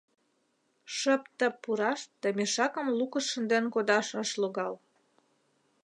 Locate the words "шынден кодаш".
3.31-4.07